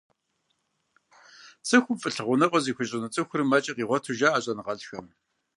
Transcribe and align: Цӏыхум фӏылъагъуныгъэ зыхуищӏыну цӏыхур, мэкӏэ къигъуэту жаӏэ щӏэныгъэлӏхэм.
Цӏыхум 1.67 1.97
фӏылъагъуныгъэ 2.01 2.59
зыхуищӏыну 2.63 3.11
цӏыхур, 3.13 3.41
мэкӏэ 3.49 3.73
къигъуэту 3.75 4.15
жаӏэ 4.19 4.39
щӏэныгъэлӏхэм. 4.43 5.07